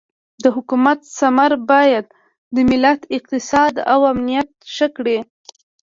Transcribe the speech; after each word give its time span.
د 0.43 0.45
حکومت 0.55 0.99
ثمر 1.17 1.51
باید 1.71 2.05
د 2.55 2.57
ملت 2.69 3.01
اقتصاد 3.17 3.73
او 3.93 3.99
امنیت 4.13 4.49
ښه 4.73 4.87
کړي. 4.95 5.19